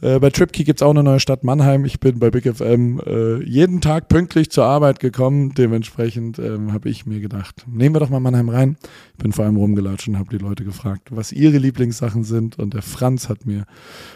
Äh, 0.00 0.18
bei 0.20 0.30
TripKey 0.30 0.64
gibt 0.64 0.80
es 0.80 0.82
auch 0.82 0.90
eine 0.90 1.02
neue 1.02 1.20
Stadt 1.20 1.44
Mannheim. 1.44 1.84
Ich 1.84 2.00
bin 2.00 2.18
bei 2.18 2.30
Big 2.30 2.44
FM 2.44 3.00
äh, 3.04 3.42
jeden 3.44 3.82
Tag 3.82 4.08
pünktlich 4.08 4.50
zur 4.50 4.64
Arbeit 4.64 4.98
gekommen. 4.98 5.52
Dementsprechend 5.54 6.38
ähm, 6.38 6.72
habe 6.72 6.88
ich 6.88 7.04
mir 7.04 7.20
gedacht, 7.20 7.66
nehmen 7.68 7.94
wir 7.94 8.00
doch 8.00 8.08
mal 8.08 8.20
Mannheim 8.20 8.48
rein. 8.48 8.78
Ich 9.12 9.22
bin 9.22 9.32
vor 9.32 9.44
allem 9.44 9.56
rumgelatscht 9.56 10.08
und 10.08 10.18
habe 10.18 10.30
die 10.30 10.42
Leute 10.42 10.64
gefragt, 10.64 11.08
was 11.10 11.32
ihre 11.32 11.58
Lieblingssachen 11.58 12.24
sind. 12.24 12.58
Und 12.58 12.72
der 12.72 12.82
Franz 12.82 13.28
hat 13.28 13.44
mir 13.44 13.66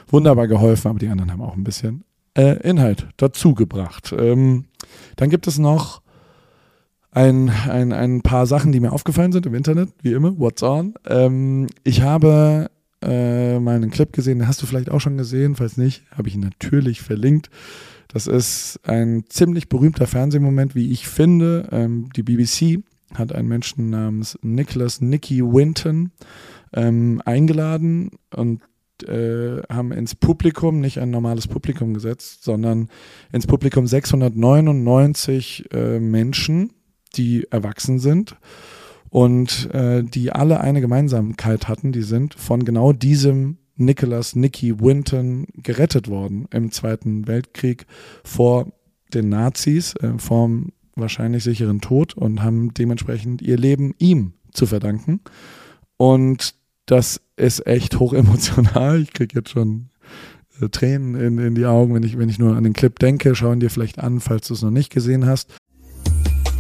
wunderbar 0.09 0.49
geholfen, 0.49 0.89
aber 0.89 0.99
die 0.99 1.09
anderen 1.09 1.31
haben 1.31 1.43
auch 1.43 1.57
ein 1.57 1.65
bisschen 1.65 2.05
äh, 2.35 2.57
Inhalt 2.67 3.07
dazu 3.19 3.55
gebracht. 3.55 4.15
Ähm, 4.19 4.65
dann 5.17 5.31
gibt 5.31 5.47
es 5.47 5.59
noch 5.59 6.02
ein, 7.13 7.51
ein, 7.51 7.93
ein 7.93 8.23
paar 8.23 8.47
Sachen, 8.47 8.73
die 8.73 8.81
mir 8.81 8.93
aufgefallen 8.93 9.33
sind 9.33 9.47
im 9.47 9.55
Internet, 9.55 9.91
wie 10.03 10.13
immer, 10.13 10.39
what's 10.39 10.63
on. 10.63 10.95
Ähm, 11.07 11.67
ich 11.85 12.01
habe 12.03 12.71
äh, 13.03 13.59
mal 13.59 13.77
einen 13.77 13.91
Clip 13.91 14.13
gesehen, 14.13 14.39
den 14.39 14.49
hast 14.49 14.63
du 14.63 14.67
vielleicht 14.67 14.91
auch 14.91 15.01
schon 15.01 15.19
gesehen, 15.19 15.55
falls 15.55 15.77
nicht, 15.77 16.05
habe 16.11 16.29
ich 16.29 16.35
ihn 16.35 16.41
natürlich 16.41 17.03
verlinkt. 17.03 17.51
Das 18.09 18.27
ist 18.27 18.81
ein 18.85 19.25
ziemlich 19.29 19.69
berühmter 19.69 20.07
Fernsehmoment, 20.07 20.75
wie 20.75 20.91
ich 20.91 21.07
finde. 21.07 21.69
Ähm, 21.71 22.09
die 22.17 22.23
BBC 22.23 22.83
hat 23.15 23.33
einen 23.35 23.49
Menschen 23.49 23.91
namens 23.91 24.39
Nicholas 24.43 25.01
Nicky 25.03 25.43
Winton 25.43 26.13
ähm, 26.73 27.21
eingeladen 27.27 28.11
und 28.35 28.63
äh, 29.07 29.63
haben 29.69 29.93
ins 29.93 30.15
Publikum, 30.15 30.81
nicht 30.81 30.99
ein 30.99 31.11
normales 31.11 31.49
Publikum 31.49 31.93
gesetzt, 31.93 32.45
sondern 32.45 32.89
ins 33.33 33.47
Publikum 33.47 33.87
699 33.87 35.69
äh, 35.73 35.99
Menschen, 35.99 36.73
die 37.13 37.47
erwachsen 37.51 37.99
sind 37.99 38.37
und 39.11 39.69
äh, 39.73 40.03
die 40.03 40.33
alle 40.33 40.61
eine 40.61 40.81
Gemeinsamkeit 40.81 41.69
hatten, 41.69 41.93
die 41.93 42.03
sind 42.03 42.35
von 42.35 42.65
genau 42.65 42.93
diesem 42.93 43.59
Nicholas 43.77 44.37
Nicky 44.37 44.81
Winton 44.81 45.47
gerettet 45.55 46.09
worden 46.09 46.47
im 46.51 46.71
Zweiten 46.71 47.27
Weltkrieg 47.27 47.87
vor 48.25 48.73
den 49.13 49.29
Nazis, 49.29 49.95
äh, 49.97 50.19
vorm 50.19 50.73
wahrscheinlich 50.95 51.45
sicheren 51.45 51.81
Tod 51.81 52.15
und 52.15 52.43
haben 52.43 52.75
dementsprechend 52.75 53.43
ihr 53.43 53.57
Leben 53.57 53.95
ihm 53.99 54.35
zu 54.53 54.67
verdanken. 54.67 55.21
Und 55.97 56.55
das 56.87 57.21
ist 57.37 57.67
echt 57.67 57.99
hochemotional. 57.99 59.01
Ich 59.01 59.13
kriege 59.13 59.39
jetzt 59.39 59.51
schon 59.51 59.91
äh, 60.61 60.69
Tränen 60.69 61.15
in, 61.15 61.39
in 61.39 61.55
die 61.55 61.67
Augen, 61.67 61.95
wenn 61.95 62.03
ich, 62.03 62.19
wenn 62.19 62.29
ich 62.29 62.39
nur 62.39 62.57
an 62.57 62.65
den 62.65 62.73
Clip 62.73 62.99
denke. 62.99 63.35
Schau 63.35 63.53
ihn 63.53 63.61
dir 63.61 63.71
vielleicht 63.71 63.99
an, 63.99 64.21
falls 64.21 64.49
du 64.49 64.55
es 64.55 64.63
noch 64.63 64.71
nicht 64.71 64.91
gesehen 64.91 65.27
hast. 65.27 65.55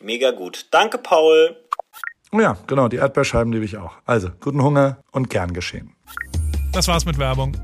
Mega 0.00 0.30
gut. 0.32 0.66
Danke, 0.70 0.98
Paul. 0.98 1.56
Oh 2.32 2.40
ja, 2.40 2.56
genau, 2.66 2.88
die 2.88 2.96
Erdbeerscheiben 2.96 3.52
liebe 3.52 3.64
ich 3.64 3.76
auch. 3.76 3.94
Also, 4.04 4.30
guten 4.40 4.62
Hunger 4.62 4.98
und 5.12 5.30
gern 5.30 5.52
geschehen. 5.52 5.94
Das 6.72 6.88
war's 6.88 7.04
mit 7.06 7.18
Werbung. 7.18 7.56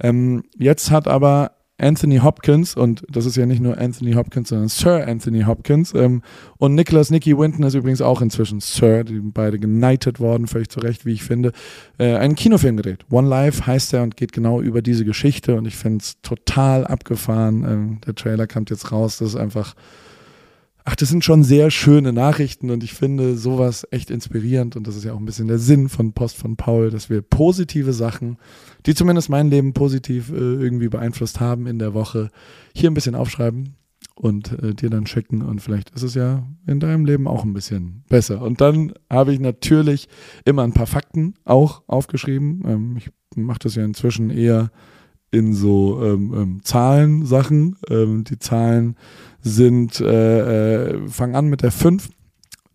Ähm, 0.00 0.44
jetzt 0.56 0.90
hat 0.90 1.08
aber 1.08 1.52
Anthony 1.82 2.18
Hopkins, 2.18 2.76
und 2.76 3.04
das 3.08 3.26
ist 3.26 3.36
ja 3.36 3.44
nicht 3.44 3.60
nur 3.60 3.78
Anthony 3.78 4.12
Hopkins, 4.12 4.48
sondern 4.50 4.68
Sir 4.68 5.06
Anthony 5.06 5.42
Hopkins, 5.42 5.92
ähm, 5.94 6.22
und 6.58 6.74
Nicholas 6.74 7.10
Nicky 7.10 7.36
Winton 7.36 7.64
ist 7.64 7.74
übrigens 7.74 8.00
auch 8.00 8.22
inzwischen 8.22 8.60
Sir, 8.60 9.04
die 9.04 9.14
sind 9.14 9.34
beide 9.34 9.58
knighted 9.58 10.20
worden, 10.20 10.46
völlig 10.46 10.70
zu 10.70 10.80
Recht, 10.80 11.04
wie 11.04 11.12
ich 11.12 11.22
finde, 11.22 11.52
äh, 11.98 12.14
einen 12.14 12.36
Kinofilm 12.36 12.76
gedreht. 12.76 13.04
One 13.10 13.28
Life 13.28 13.66
heißt 13.66 13.94
er 13.94 14.02
und 14.02 14.16
geht 14.16 14.32
genau 14.32 14.60
über 14.60 14.80
diese 14.82 15.04
Geschichte 15.04 15.56
und 15.56 15.66
ich 15.66 15.76
finde 15.76 15.98
es 15.98 16.20
total 16.22 16.86
abgefahren. 16.86 17.64
Ähm, 17.64 18.00
der 18.06 18.14
Trailer 18.14 18.46
kommt 18.46 18.70
jetzt 18.70 18.92
raus, 18.92 19.18
das 19.18 19.30
ist 19.30 19.36
einfach 19.36 19.74
Ach, 20.84 20.96
das 20.96 21.08
sind 21.08 21.24
schon 21.24 21.44
sehr 21.44 21.70
schöne 21.70 22.12
Nachrichten 22.12 22.70
und 22.70 22.82
ich 22.82 22.92
finde 22.92 23.36
sowas 23.36 23.86
echt 23.90 24.10
inspirierend 24.10 24.74
und 24.74 24.86
das 24.86 24.96
ist 24.96 25.04
ja 25.04 25.12
auch 25.12 25.18
ein 25.18 25.24
bisschen 25.24 25.46
der 25.46 25.58
Sinn 25.58 25.88
von 25.88 26.12
Post 26.12 26.36
von 26.36 26.56
Paul, 26.56 26.90
dass 26.90 27.08
wir 27.08 27.22
positive 27.22 27.92
Sachen, 27.92 28.36
die 28.86 28.94
zumindest 28.94 29.28
mein 29.28 29.48
Leben 29.48 29.74
positiv 29.74 30.30
äh, 30.30 30.34
irgendwie 30.34 30.88
beeinflusst 30.88 31.38
haben 31.38 31.66
in 31.66 31.78
der 31.78 31.94
Woche, 31.94 32.30
hier 32.74 32.90
ein 32.90 32.94
bisschen 32.94 33.14
aufschreiben 33.14 33.76
und 34.16 34.60
äh, 34.60 34.74
dir 34.74 34.90
dann 34.90 35.06
schicken 35.06 35.42
und 35.42 35.60
vielleicht 35.60 35.90
ist 35.90 36.02
es 36.02 36.14
ja 36.14 36.42
in 36.66 36.80
deinem 36.80 37.04
Leben 37.04 37.28
auch 37.28 37.44
ein 37.44 37.52
bisschen 37.52 38.02
besser. 38.08 38.42
Und 38.42 38.60
dann 38.60 38.92
habe 39.08 39.32
ich 39.32 39.40
natürlich 39.40 40.08
immer 40.44 40.64
ein 40.64 40.74
paar 40.74 40.86
Fakten 40.86 41.34
auch 41.44 41.82
aufgeschrieben. 41.86 42.62
Ähm, 42.66 42.96
ich 42.96 43.10
mache 43.36 43.60
das 43.60 43.76
ja 43.76 43.84
inzwischen 43.84 44.30
eher 44.30 44.70
in 45.30 45.54
so 45.54 46.02
ähm, 46.04 46.34
ähm, 46.34 46.60
Zahlensachen. 46.62 47.76
Ähm, 47.88 48.24
die 48.24 48.38
Zahlen 48.38 48.96
sind, 49.42 50.00
äh, 50.00 50.90
äh, 50.90 51.08
fangen 51.08 51.34
an 51.34 51.46
mit 51.46 51.62
der 51.62 51.72
5, 51.72 52.08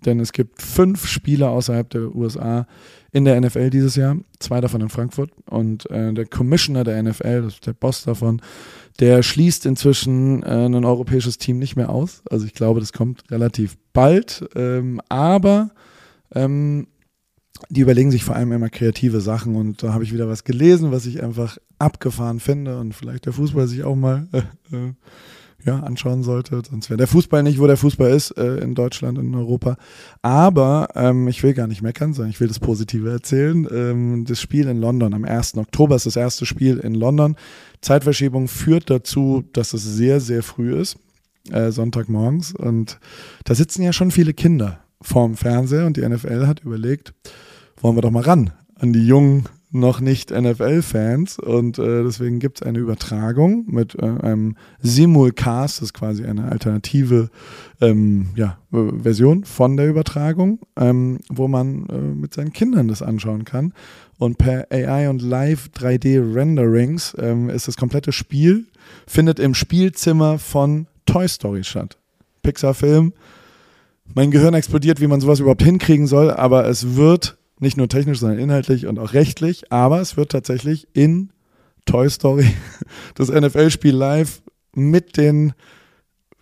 denn 0.06 0.20
es 0.20 0.32
gibt 0.32 0.62
fünf 0.62 1.08
Spieler 1.08 1.50
außerhalb 1.50 1.90
der 1.90 2.16
USA 2.16 2.68
in 3.12 3.26
der 3.26 3.40
NFL 3.40 3.70
dieses 3.70 3.96
Jahr, 3.96 4.18
zwei 4.40 4.62
davon 4.62 4.82
in 4.82 4.90
Frankfurt. 4.90 5.32
Und 5.50 5.90
äh, 5.90 6.14
der 6.14 6.26
Commissioner 6.26 6.84
der 6.84 7.02
NFL, 7.02 7.44
das 7.44 7.56
ist 7.56 7.68
der 7.68 7.74
Boss 7.74 8.04
davon, 8.04 8.42
der 9.00 9.24
schließt 9.24 9.66
inzwischen 9.66 10.44
äh, 10.44 10.66
ein 10.66 10.86
europäisches 10.86 11.38
Team 11.38 11.58
nicht 11.58 11.76
mehr 11.76 11.90
aus. 11.90 12.22
Also 12.30 12.46
ich 12.46 12.54
glaube, 12.54 12.80
das 12.80 12.94
kommt 12.94 13.24
relativ 13.32 13.78
bald. 13.94 14.48
Ähm, 14.56 15.02
aber 15.10 15.72
ähm, 16.34 16.88
die 17.70 17.82
überlegen 17.82 18.12
sich 18.12 18.24
vor 18.24 18.36
allem 18.36 18.52
immer 18.52 18.70
kreative 18.70 19.22
Sachen 19.22 19.56
und 19.56 19.82
da 19.82 19.94
habe 19.94 20.04
ich 20.04 20.14
wieder 20.14 20.28
was 20.28 20.44
gelesen, 20.44 20.92
was 20.92 21.06
ich 21.06 21.24
einfach 21.24 21.58
abgefahren 21.80 22.40
finde 22.40 22.80
und 22.80 22.94
vielleicht 22.94 23.26
der 23.26 23.34
Fußball 23.34 23.68
sich 23.68 23.84
auch 23.84 23.96
mal 23.96 24.28
äh, 24.32 24.76
äh, 24.76 24.94
ja, 25.68 25.82
anschauen 25.82 26.24
sollte. 26.24 26.62
Sonst 26.68 26.90
wäre 26.90 26.98
der 26.98 27.08
Fußball 27.08 27.44
nicht, 27.44 27.60
wo 27.60 27.68
der 27.68 27.78
Fußball 27.78 28.10
ist 28.10 28.32
äh, 28.32 28.58
in 28.58 28.74
Deutschland, 28.74 29.20
in 29.20 29.36
Europa. 29.36 29.78
Aber 30.24 30.90
ähm, 30.96 31.28
ich 31.28 31.44
will 31.44 31.54
gar 31.54 31.68
nicht 31.68 31.84
meckern, 31.84 32.14
sondern 32.14 32.32
ich 32.32 32.40
will 32.40 32.48
das 32.48 32.60
Positive 32.60 33.12
erzählen. 33.12 33.68
Ähm, 33.72 34.26
das 34.26 34.42
Spiel 34.42 34.68
in 34.68 34.80
London 34.80 35.14
am 35.14 35.26
1. 35.26 35.58
Oktober 35.58 35.96
ist 35.96 36.08
das 36.08 36.16
erste 36.16 36.46
Spiel 36.46 36.78
in 36.78 36.96
London. 36.96 37.36
Zeitverschiebung 37.82 38.48
führt 38.48 38.90
dazu, 38.90 39.44
dass 39.54 39.74
es 39.74 39.84
sehr, 39.84 40.20
sehr 40.20 40.42
früh 40.42 40.76
ist, 40.76 40.98
äh, 41.52 41.72
Sonntagmorgens. 41.72 42.56
Und 42.56 43.00
da 43.44 43.54
sitzen 43.54 43.84
ja 43.84 43.94
schon 43.94 44.10
viele 44.10 44.34
Kinder 44.34 44.80
vorm 45.02 45.36
Fernseher 45.36 45.86
und 45.86 45.98
die 45.98 46.08
NFL 46.08 46.48
hat 46.48 46.62
überlegt, 46.62 47.14
wollen 47.82 47.96
wir 47.96 48.02
doch 48.02 48.12
mal 48.12 48.24
ran 48.24 48.52
an 48.76 48.94
die 48.94 49.06
jungen 49.06 49.48
noch 49.80 50.00
nicht 50.00 50.32
NFL-Fans 50.32 51.40
und 51.40 51.80
äh, 51.80 52.04
deswegen 52.04 52.40
gibt 52.40 52.62
es 52.62 52.68
eine 52.68 52.80
Übertragung 52.80 53.66
mit 53.68 53.96
äh, 53.96 54.06
einem 54.06 54.56
Simulcast, 54.80 55.78
das 55.78 55.90
ist 55.90 55.94
quasi 55.94 56.26
eine 56.26 56.52
alternative 56.52 57.30
ähm, 57.82 58.28
ja, 58.36 58.58
Version 58.72 59.44
von 59.46 59.78
der 59.78 59.88
Übertragung, 59.88 60.60
ähm, 60.76 61.20
wo 61.30 61.48
man 61.48 61.88
äh, 61.88 61.98
mit 61.98 62.34
seinen 62.34 62.54
Kindern 62.54 62.88
das 62.88 63.02
anschauen 63.02 63.46
kann. 63.46 63.74
Und 64.18 64.38
per 64.38 64.68
AI 64.72 65.10
und 65.10 65.22
Live 65.22 65.70
3D-Renderings 65.78 67.16
ähm, 67.20 67.50
ist 67.50 67.68
das 67.68 67.78
komplette 67.78 68.12
Spiel, 68.12 68.66
findet 69.06 69.40
im 69.40 69.54
Spielzimmer 69.54 70.40
von 70.40 70.88
Toy 71.06 71.28
Story 71.28 71.64
statt. 71.64 71.98
Pixar-Film. 72.42 73.14
Mein 74.14 74.32
Gehirn 74.32 74.54
explodiert, 74.54 75.02
wie 75.02 75.08
man 75.08 75.22
sowas 75.22 75.40
überhaupt 75.40 75.64
hinkriegen 75.64 76.08
soll, 76.08 76.32
aber 76.32 76.68
es 76.68 76.96
wird 76.96 77.38
nicht 77.60 77.78
nur 77.78 77.90
technisch, 77.90 78.20
sondern 78.20 78.40
inhaltlich 78.40 78.88
und 78.88 79.00
auch 79.00 79.14
rechtlich. 79.14 79.72
Aber 79.72 80.02
es 80.02 80.18
wird 80.18 80.32
tatsächlich 80.32 80.88
in 80.94 81.32
Toy 81.86 82.10
Story 82.10 82.48
das 83.16 83.30
NFL-Spiel 83.30 83.96
live 83.96 84.42
mit 84.74 85.18
den 85.18 85.54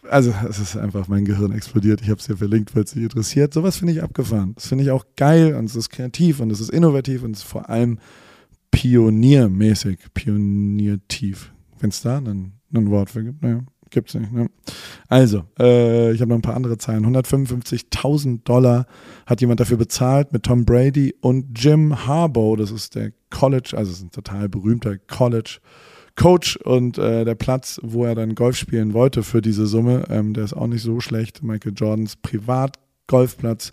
also 0.09 0.33
es 0.47 0.59
ist 0.59 0.77
einfach, 0.77 1.07
mein 1.07 1.25
Gehirn 1.25 1.51
explodiert. 1.51 2.01
Ich 2.01 2.09
habe 2.09 2.19
es 2.19 2.27
hier 2.27 2.37
verlinkt, 2.37 2.71
falls 2.71 2.91
dich 2.91 3.03
interessiert. 3.03 3.53
Sowas 3.53 3.77
finde 3.77 3.93
ich 3.93 4.03
abgefahren. 4.03 4.53
Das 4.55 4.67
finde 4.67 4.83
ich 4.83 4.91
auch 4.91 5.05
geil 5.15 5.55
und 5.55 5.65
es 5.65 5.75
ist 5.75 5.89
kreativ 5.89 6.39
und 6.39 6.51
es 6.51 6.59
ist 6.59 6.69
innovativ 6.69 7.23
und 7.23 7.31
es 7.31 7.39
ist 7.39 7.47
vor 7.47 7.69
allem 7.69 7.99
pioniermäßig, 8.71 9.99
pioniertief. 10.13 11.51
Wenn 11.79 11.89
es 11.89 12.01
da 12.01 12.17
ein, 12.17 12.53
ein 12.73 12.89
Wort 12.89 13.09
für 13.09 13.23
gibt, 13.23 13.41
naja. 13.41 13.61
Gibt's 13.95 14.13
nicht, 14.13 14.33
ne? 14.33 14.49
Also, 15.07 15.45
äh, 15.57 16.11
ich 16.11 16.19
habe 16.19 16.27
noch 16.27 16.35
ein 16.35 16.41
paar 16.41 16.57
andere 16.57 16.77
Zahlen. 16.77 17.05
155.000 17.05 18.43
Dollar 18.43 18.87
hat 19.25 19.39
jemand 19.39 19.61
dafür 19.61 19.77
bezahlt 19.77 20.33
mit 20.33 20.43
Tom 20.43 20.65
Brady 20.65 21.15
und 21.21 21.57
Jim 21.57 22.05
Harbaugh. 22.05 22.57
Das 22.57 22.71
ist 22.71 22.95
der 22.95 23.13
College, 23.29 23.73
also 23.77 23.93
ist 23.93 24.03
ein 24.03 24.11
total 24.11 24.49
berühmter 24.49 24.97
College 24.97 25.59
Coach 26.17 26.57
und 26.57 26.97
äh, 26.97 27.23
der 27.23 27.35
Platz, 27.35 27.79
wo 27.83 28.03
er 28.03 28.15
dann 28.15 28.35
Golf 28.35 28.57
spielen 28.57 28.93
wollte 28.93 29.23
für 29.23 29.41
diese 29.41 29.65
Summe, 29.65 30.03
ähm, 30.09 30.33
der 30.33 30.43
ist 30.43 30.53
auch 30.53 30.67
nicht 30.67 30.83
so 30.83 30.99
schlecht. 30.99 31.41
Michael 31.41 31.71
Jordans 31.73 32.17
Privatgolfplatz. 32.17 33.71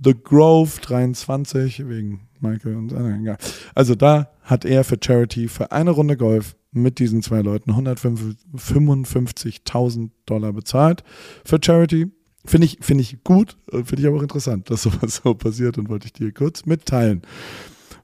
The 0.00 0.14
Grove 0.14 0.80
23 0.80 1.88
wegen 1.88 2.28
Michael 2.38 2.76
und 2.76 2.92
äh, 2.92 3.36
Also 3.74 3.96
da 3.96 4.30
hat 4.42 4.64
er 4.64 4.84
für 4.84 4.98
Charity 5.02 5.48
für 5.48 5.72
eine 5.72 5.90
Runde 5.90 6.16
Golf 6.16 6.54
mit 6.82 6.98
diesen 6.98 7.22
zwei 7.22 7.40
Leuten 7.40 7.70
155.000 7.72 10.10
Dollar 10.26 10.52
bezahlt 10.52 11.02
für 11.44 11.58
Charity. 11.62 12.08
Finde 12.44 12.66
ich, 12.66 12.78
finde 12.80 13.02
ich 13.02 13.24
gut, 13.24 13.56
finde 13.70 13.96
ich 13.98 14.06
aber 14.06 14.18
auch 14.18 14.22
interessant, 14.22 14.70
dass 14.70 14.82
sowas 14.82 15.16
so 15.24 15.34
passiert 15.34 15.78
und 15.78 15.88
wollte 15.88 16.06
ich 16.06 16.12
dir 16.12 16.30
kurz 16.32 16.64
mitteilen. 16.64 17.22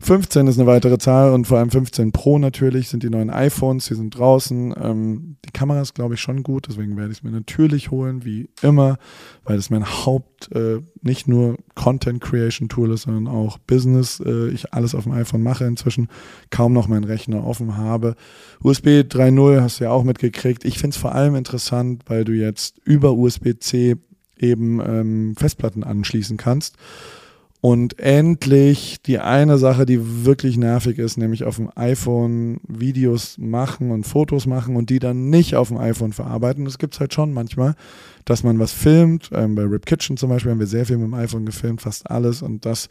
15 0.02 0.49
ist 0.49 0.59
eine 0.59 0.66
weitere 0.66 0.99
Zahl 0.99 1.32
und 1.32 1.47
vor 1.47 1.59
allem 1.59 1.71
15 1.71 2.11
Pro 2.11 2.37
natürlich 2.38 2.88
sind 2.88 3.04
die 3.04 3.09
neuen 3.09 3.30
iPhones, 3.30 3.87
die 3.87 3.94
sind 3.94 4.18
draußen. 4.18 4.75
Ähm, 4.76 5.37
die 5.44 5.52
Kamera 5.52 5.80
ist, 5.80 5.94
glaube 5.94 6.14
ich, 6.14 6.21
schon 6.21 6.42
gut, 6.42 6.66
deswegen 6.68 6.97
werde 6.97 7.12
ich 7.12 7.18
es 7.18 7.23
mir 7.23 7.30
natürlich 7.30 7.92
holen, 7.92 8.25
wie 8.25 8.50
immer, 8.62 8.99
weil 9.44 9.59
es 9.59 9.71
mein 9.71 9.87
Haupt, 9.87 10.50
äh, 10.52 10.80
nicht 11.02 11.28
nur 11.28 11.56
Content 11.76 12.21
Creation 12.21 12.68
Tool 12.68 12.90
ist, 12.90 13.02
sondern 13.02 13.28
auch 13.28 13.59
Business. 13.59 14.18
Äh, 14.18 14.49
ich 14.49 14.75
alles 14.75 14.97
auf 14.97 15.04
dem 15.04 15.12
iPhone 15.12 15.42
mache 15.42 15.64
inzwischen, 15.66 16.09
kaum 16.50 16.73
noch 16.73 16.88
meinen 16.88 17.04
Rechner 17.04 17.47
offen 17.47 17.76
habe. 17.76 18.16
USB 18.61 19.02
3.0 19.02 19.61
hast 19.61 19.78
du 19.78 19.85
ja 19.85 19.90
auch 19.90 20.02
mitgekriegt. 20.02 20.64
Ich 20.64 20.78
finde 20.78 20.94
es 20.94 21.00
vor 21.00 21.14
allem 21.14 21.37
interessant, 21.37 22.02
weil 22.06 22.25
du 22.25 22.32
jetzt 22.32 22.78
über 22.85 23.12
USB-C 23.12 23.94
eben 24.37 24.80
ähm, 24.80 25.35
Festplatten 25.37 25.85
anschließen 25.85 26.37
kannst 26.38 26.76
und 27.64 28.00
endlich 28.00 29.00
die 29.07 29.21
eine 29.21 29.57
Sache, 29.57 29.87
die 29.87 30.25
wirklich 30.25 30.57
nervig 30.57 30.99
ist, 30.99 31.16
nämlich 31.16 31.45
auf 31.45 31.57
dem 31.57 31.71
iPhone 31.76 32.59
Videos 32.66 33.38
machen 33.38 33.92
und 33.92 34.04
Fotos 34.04 34.47
machen 34.47 34.75
und 34.75 34.90
die 34.90 34.99
dann 34.99 35.31
nicht 35.31 35.54
auf 35.54 35.69
dem 35.69 35.76
iPhone 35.76 36.12
verarbeiten. 36.12 36.64
Das 36.64 36.78
gibt 36.78 36.95
es 36.95 37.00
halt 37.00 37.14
schon 37.14 37.33
manchmal, 37.33 37.76
dass 38.25 38.42
man 38.42 38.59
was 38.59 38.73
filmt. 38.73 39.31
Ähm, 39.33 39.54
bei 39.54 39.62
Rip 39.62 39.87
Kitchen 39.87 40.16
zum 40.16 40.31
Beispiel 40.31 40.50
haben 40.50 40.59
wir 40.59 40.66
sehr 40.66 40.87
viel 40.87 40.99
mit 40.99 41.07
dem 41.07 41.14
iPhone 41.14 41.47
gefilmt, 41.47 41.83
fast 41.83 42.11
alles. 42.11 42.42
Und 42.42 42.66
das, 42.66 42.88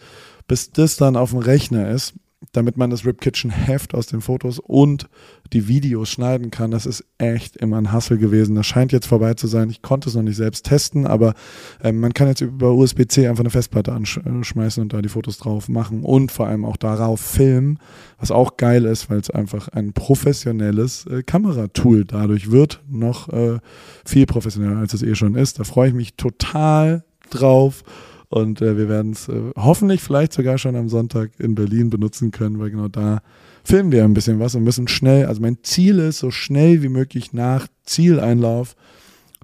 bis 0.47 0.71
das 0.71 0.95
dann 0.95 1.17
auf 1.17 1.31
dem 1.31 1.39
Rechner 1.39 1.91
ist, 1.91 2.13
damit 2.53 2.75
man 2.75 2.89
das 2.89 3.05
Rip 3.05 3.21
Kitchen 3.21 3.51
Heft 3.51 3.93
aus 3.93 4.07
den 4.07 4.21
Fotos 4.21 4.59
und 4.59 5.07
die 5.53 5.67
Videos 5.67 6.09
schneiden 6.09 6.49
kann. 6.49 6.71
Das 6.71 6.85
ist 6.85 7.05
echt 7.17 7.55
immer 7.57 7.77
ein 7.77 7.91
Hassel 7.91 8.17
gewesen. 8.17 8.55
Das 8.55 8.65
scheint 8.65 8.91
jetzt 8.91 9.05
vorbei 9.05 9.35
zu 9.35 9.47
sein. 9.47 9.69
Ich 9.69 9.81
konnte 9.81 10.09
es 10.09 10.15
noch 10.15 10.23
nicht 10.23 10.35
selbst 10.35 10.65
testen, 10.65 11.05
aber 11.05 11.35
äh, 11.83 11.91
man 11.91 12.13
kann 12.13 12.27
jetzt 12.27 12.41
über 12.41 12.73
USB-C 12.73 13.27
einfach 13.27 13.43
eine 13.43 13.51
Festplatte 13.51 13.93
anschmeißen 13.93 14.81
und 14.81 14.93
da 14.93 15.01
die 15.01 15.09
Fotos 15.09 15.37
drauf 15.37 15.69
machen 15.69 16.03
und 16.03 16.31
vor 16.31 16.47
allem 16.47 16.65
auch 16.65 16.77
darauf 16.77 17.19
filmen, 17.21 17.77
was 18.19 18.31
auch 18.31 18.57
geil 18.57 18.85
ist, 18.85 19.09
weil 19.09 19.19
es 19.19 19.29
einfach 19.29 19.67
ein 19.69 19.93
professionelles 19.93 21.05
äh, 21.05 21.23
Kameratool 21.23 22.05
dadurch 22.05 22.49
wird. 22.49 22.81
Noch 22.89 23.29
äh, 23.29 23.59
viel 24.03 24.25
professioneller, 24.25 24.77
als 24.77 24.93
es 24.93 25.03
eh 25.03 25.15
schon 25.15 25.35
ist. 25.35 25.59
Da 25.59 25.63
freue 25.63 25.89
ich 25.89 25.93
mich 25.93 26.15
total 26.15 27.03
drauf. 27.29 27.83
Und 28.31 28.61
äh, 28.61 28.77
wir 28.77 28.87
werden 28.87 29.11
es 29.11 29.27
äh, 29.27 29.51
hoffentlich 29.57 30.01
vielleicht 30.01 30.31
sogar 30.31 30.57
schon 30.57 30.77
am 30.77 30.87
Sonntag 30.87 31.31
in 31.37 31.53
Berlin 31.53 31.89
benutzen 31.89 32.31
können, 32.31 32.59
weil 32.59 32.71
genau 32.71 32.87
da 32.87 33.21
filmen 33.65 33.91
wir 33.91 34.05
ein 34.05 34.13
bisschen 34.13 34.39
was 34.39 34.55
und 34.55 34.63
müssen 34.63 34.87
schnell, 34.87 35.25
also 35.25 35.41
mein 35.41 35.57
Ziel 35.63 35.99
ist, 35.99 36.19
so 36.19 36.31
schnell 36.31 36.81
wie 36.81 36.87
möglich 36.87 37.33
nach 37.33 37.67
Zieleinlauf 37.83 38.77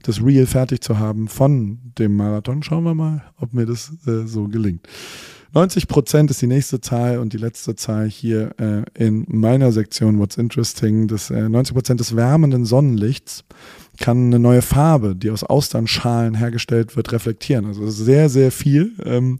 das 0.03 0.23
Reel 0.23 0.45
fertig 0.45 0.81
zu 0.81 0.99
haben 0.99 1.27
von 1.27 1.79
dem 1.99 2.15
Marathon. 2.15 2.63
Schauen 2.63 2.85
wir 2.85 2.95
mal, 2.95 3.23
ob 3.35 3.53
mir 3.53 3.65
das 3.65 3.91
äh, 4.07 4.25
so 4.25 4.47
gelingt. 4.47 4.87
90 5.53 5.89
Prozent 5.89 6.31
ist 6.31 6.41
die 6.41 6.47
nächste 6.47 6.79
Zahl 6.79 7.19
und 7.19 7.33
die 7.33 7.37
letzte 7.37 7.75
Zahl 7.75 8.07
hier 8.07 8.51
äh, 8.57 8.83
in 8.93 9.25
meiner 9.27 9.73
Sektion 9.73 10.17
What's 10.17 10.37
Interesting. 10.37 11.09
Das, 11.09 11.29
äh, 11.29 11.49
90 11.49 11.73
Prozent 11.73 11.99
des 11.99 12.15
wärmenden 12.15 12.63
Sonnenlichts 12.63 13.43
kann 13.97 14.27
eine 14.27 14.39
neue 14.39 14.61
Farbe, 14.61 15.15
die 15.15 15.29
aus 15.31 15.43
Austernschalen 15.43 16.35
hergestellt 16.35 16.95
wird, 16.95 17.11
reflektieren. 17.11 17.65
Also 17.65 17.89
sehr, 17.89 18.29
sehr 18.29 18.51
viel. 18.51 18.93
Ähm, 19.03 19.39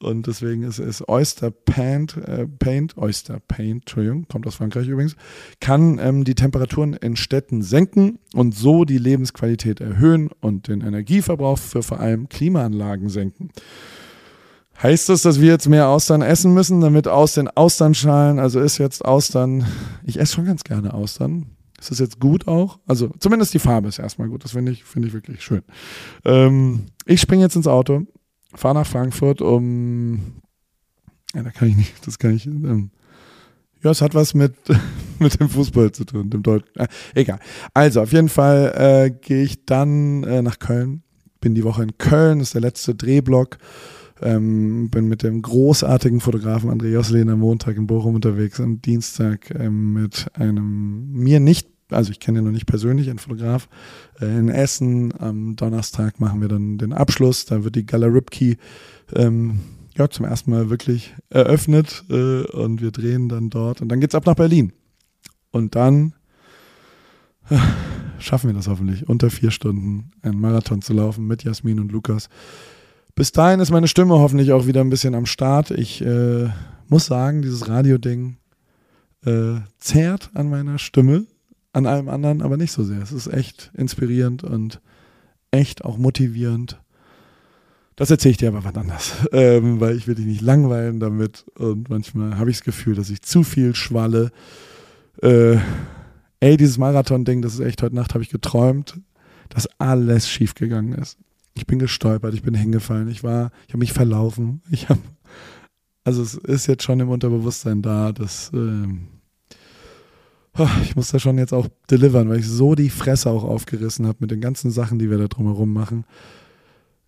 und 0.00 0.28
deswegen 0.28 0.62
ist 0.62 0.78
es 0.78 1.06
Oyster 1.08 1.50
Paint, 1.50 2.16
äh, 2.16 2.46
Paint, 2.46 2.96
Oyster 2.96 3.40
Paint, 3.40 3.82
Entschuldigung, 3.82 4.26
kommt 4.28 4.46
aus 4.46 4.54
Frankreich 4.54 4.86
übrigens, 4.86 5.16
kann 5.60 5.98
ähm, 6.00 6.22
die 6.22 6.36
Temperaturen 6.36 6.94
in 6.94 7.16
Städten 7.16 7.62
senken 7.62 8.20
und 8.32 8.54
so 8.54 8.84
die 8.84 8.98
Lebensqualität 8.98 9.80
erhöhen 9.80 10.30
und 10.40 10.68
den 10.68 10.82
Energieverbrauch 10.82 11.58
für 11.58 11.82
vor 11.82 11.98
allem 11.98 12.28
Klimaanlagen 12.28 13.08
senken. 13.08 13.50
Heißt 14.80 15.08
das, 15.08 15.22
dass 15.22 15.40
wir 15.40 15.48
jetzt 15.48 15.68
mehr 15.68 15.88
Austern 15.88 16.22
essen 16.22 16.54
müssen, 16.54 16.80
damit 16.80 17.08
aus 17.08 17.34
den 17.34 17.48
Austernschalen, 17.48 18.38
also 18.38 18.60
ist 18.60 18.78
jetzt 18.78 19.04
Austern, 19.04 19.66
ich 20.04 20.20
esse 20.20 20.34
schon 20.34 20.44
ganz 20.44 20.62
gerne 20.62 20.94
Austern. 20.94 21.46
Ist 21.80 21.90
das 21.90 21.98
jetzt 22.00 22.18
gut 22.18 22.48
auch? 22.48 22.80
Also 22.86 23.10
zumindest 23.20 23.54
die 23.54 23.60
Farbe 23.60 23.88
ist 23.88 23.98
erstmal 23.98 24.28
gut, 24.28 24.44
das 24.44 24.52
finde 24.52 24.72
ich, 24.72 24.84
finde 24.84 25.08
ich 25.08 25.14
wirklich 25.14 25.42
schön. 25.42 25.62
Ähm, 26.24 26.86
ich 27.06 27.20
springe 27.20 27.44
jetzt 27.44 27.56
ins 27.56 27.68
Auto, 27.68 28.06
fahre 28.54 28.74
nach 28.74 28.86
Frankfurt, 28.86 29.40
um, 29.40 30.40
ja, 31.34 31.42
da 31.42 31.50
kann 31.50 31.68
ich 31.68 31.76
nicht, 31.76 32.06
das 32.06 32.18
kann 32.18 32.34
ich, 32.34 32.46
ähm, 32.46 32.90
ja, 33.82 33.90
es 33.90 34.02
hat 34.02 34.14
was 34.14 34.34
mit, 34.34 34.54
mit 35.18 35.38
dem 35.38 35.48
Fußball 35.48 35.92
zu 35.92 36.04
tun, 36.04 36.30
dem 36.30 36.42
Deutschen. 36.42 36.74
Äh, 36.74 36.88
egal. 37.14 37.38
Also, 37.74 38.02
auf 38.02 38.12
jeden 38.12 38.28
Fall 38.28 38.72
äh, 38.76 39.10
gehe 39.10 39.42
ich 39.42 39.64
dann 39.64 40.24
äh, 40.24 40.42
nach 40.42 40.58
Köln. 40.58 41.02
Bin 41.40 41.54
die 41.54 41.62
Woche 41.62 41.84
in 41.84 41.96
Köln, 41.98 42.40
das 42.40 42.48
ist 42.48 42.54
der 42.54 42.62
letzte 42.62 42.96
Drehblock. 42.96 43.58
Ähm, 44.20 44.90
bin 44.90 45.08
mit 45.08 45.22
dem 45.22 45.42
großartigen 45.42 46.20
Fotografen 46.20 46.70
André 46.70 46.88
Josselin 46.88 47.30
am 47.30 47.40
Montag 47.40 47.76
in 47.76 47.86
Bochum 47.86 48.14
unterwegs, 48.14 48.60
am 48.60 48.82
Dienstag 48.82 49.54
ähm, 49.54 49.92
mit 49.92 50.26
einem 50.34 51.12
mir 51.12 51.38
nicht, 51.38 51.68
also 51.90 52.10
ich 52.10 52.18
kenne 52.18 52.40
ihn 52.40 52.44
noch 52.44 52.50
nicht 52.50 52.66
persönlich, 52.66 53.10
ein 53.10 53.18
Fotograf 53.18 53.68
äh, 54.20 54.26
in 54.26 54.48
Essen. 54.48 55.12
Am 55.18 55.54
Donnerstag 55.56 56.18
machen 56.20 56.40
wir 56.40 56.48
dann 56.48 56.78
den 56.78 56.92
Abschluss. 56.92 57.44
Da 57.44 57.64
wird 57.64 57.76
die 57.76 57.86
Gala 57.86 58.08
Ripkey 58.08 58.56
ähm, 59.14 59.60
ja, 59.96 60.08
zum 60.08 60.26
ersten 60.26 60.50
Mal 60.50 60.70
wirklich 60.70 61.14
eröffnet 61.30 62.04
äh, 62.08 62.42
und 62.42 62.80
wir 62.80 62.92
drehen 62.92 63.28
dann 63.28 63.50
dort 63.50 63.82
und 63.82 63.88
dann 63.88 64.00
geht's 64.00 64.14
ab 64.14 64.26
nach 64.26 64.36
Berlin. 64.36 64.72
Und 65.50 65.74
dann 65.74 66.14
äh, 67.50 67.58
schaffen 68.18 68.48
wir 68.48 68.54
das 68.54 68.68
hoffentlich, 68.68 69.08
unter 69.08 69.30
vier 69.30 69.50
Stunden 69.50 70.10
einen 70.22 70.40
Marathon 70.40 70.82
zu 70.82 70.92
laufen 70.92 71.26
mit 71.26 71.44
Jasmin 71.44 71.80
und 71.80 71.92
Lukas. 71.92 72.28
Bis 73.18 73.32
dahin 73.32 73.58
ist 73.58 73.72
meine 73.72 73.88
Stimme 73.88 74.14
hoffentlich 74.14 74.52
auch 74.52 74.68
wieder 74.68 74.80
ein 74.80 74.90
bisschen 74.90 75.16
am 75.16 75.26
Start. 75.26 75.72
Ich 75.72 76.00
äh, 76.02 76.50
muss 76.86 77.06
sagen, 77.06 77.42
dieses 77.42 77.68
Radio-Ding 77.68 78.36
äh, 79.26 79.54
zehrt 79.78 80.30
an 80.34 80.48
meiner 80.48 80.78
Stimme, 80.78 81.26
an 81.72 81.86
allem 81.86 82.08
anderen 82.08 82.42
aber 82.42 82.56
nicht 82.56 82.70
so 82.70 82.84
sehr. 82.84 83.02
Es 83.02 83.10
ist 83.10 83.26
echt 83.26 83.72
inspirierend 83.76 84.44
und 84.44 84.80
echt 85.50 85.84
auch 85.84 85.98
motivierend. 85.98 86.80
Das 87.96 88.12
erzähle 88.12 88.30
ich 88.30 88.36
dir 88.36 88.50
aber 88.50 88.62
wann 88.62 88.76
anders, 88.76 89.12
ähm, 89.32 89.80
weil 89.80 89.96
ich 89.96 90.06
will 90.06 90.14
dich 90.14 90.26
nicht 90.26 90.40
langweilen 90.40 91.00
damit 91.00 91.44
und 91.56 91.90
manchmal 91.90 92.38
habe 92.38 92.50
ich 92.50 92.58
das 92.58 92.64
Gefühl, 92.64 92.94
dass 92.94 93.10
ich 93.10 93.22
zu 93.22 93.42
viel 93.42 93.74
schwalle. 93.74 94.30
Äh, 95.22 95.56
ey, 96.38 96.56
dieses 96.56 96.78
Marathon-Ding, 96.78 97.42
das 97.42 97.54
ist 97.54 97.60
echt 97.66 97.82
heute 97.82 97.96
Nacht, 97.96 98.14
habe 98.14 98.22
ich 98.22 98.30
geträumt, 98.30 99.00
dass 99.48 99.68
alles 99.80 100.30
schiefgegangen 100.30 100.92
ist. 100.92 101.18
Ich 101.58 101.66
bin 101.66 101.80
gestolpert, 101.80 102.34
ich 102.34 102.42
bin 102.42 102.54
hingefallen, 102.54 103.08
ich 103.08 103.24
war, 103.24 103.50
ich 103.66 103.74
habe 103.74 103.80
mich 103.80 103.92
verlaufen. 103.92 104.62
Ich 104.70 104.88
habe, 104.88 105.00
also 106.04 106.22
es 106.22 106.34
ist 106.34 106.68
jetzt 106.68 106.84
schon 106.84 107.00
im 107.00 107.08
Unterbewusstsein 107.08 107.82
da, 107.82 108.12
dass 108.12 108.52
ähm, 108.54 109.08
oh, 110.56 110.68
ich 110.82 110.94
muss 110.94 111.08
da 111.08 111.18
schon 111.18 111.36
jetzt 111.36 111.52
auch 111.52 111.68
delivern, 111.90 112.28
weil 112.28 112.38
ich 112.38 112.46
so 112.46 112.76
die 112.76 112.90
Fresse 112.90 113.28
auch 113.28 113.42
aufgerissen 113.42 114.06
habe 114.06 114.18
mit 114.20 114.30
den 114.30 114.40
ganzen 114.40 114.70
Sachen, 114.70 115.00
die 115.00 115.10
wir 115.10 115.18
da 115.18 115.26
drumherum 115.26 115.72
machen. 115.72 116.04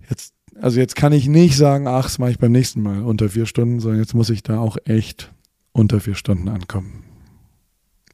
Jetzt, 0.09 0.35
also 0.61 0.81
jetzt 0.81 0.97
kann 0.97 1.13
ich 1.13 1.29
nicht 1.29 1.57
sagen, 1.57 1.87
ach, 1.87 2.05
das 2.05 2.19
mache 2.19 2.33
ich 2.33 2.39
beim 2.39 2.53
nächsten 2.53 2.83
Mal 2.83 3.03
unter 3.03 3.29
vier 3.29 3.47
Stunden, 3.47 3.79
sondern 3.79 4.01
jetzt 4.01 4.15
muss 4.15 4.31
ich 4.31 4.43
da 4.43 4.59
auch 4.59 4.77
echt 4.85 5.33
unter 5.73 6.01
vier 6.01 6.17
Stunden 6.17 6.49
ankommen. 6.49 7.05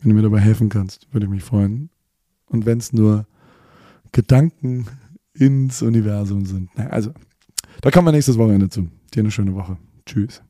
Wenn 0.01 0.11
du 0.11 0.17
mir 0.17 0.23
dabei 0.23 0.41
helfen 0.41 0.69
kannst, 0.69 1.09
würde 1.13 1.25
ich 1.25 1.33
mich 1.33 1.45
freuen. 1.45 1.89
Und 2.45 2.67
wenn 2.67 2.79
es 2.79 2.93
nur 2.93 3.27
Gedanken 4.13 4.87
ins 5.39 5.83
Universum 5.83 6.45
sind. 6.45 6.71
Also, 6.77 7.13
da 7.81 7.91
kommen 7.91 8.09
wir 8.09 8.13
nächstes 8.13 8.39
Wochenende 8.39 8.69
zu. 8.69 8.89
Dir 9.15 9.21
eine 9.21 9.31
schöne 9.31 9.55
Woche. 9.55 9.77
Tschüss. 10.05 10.43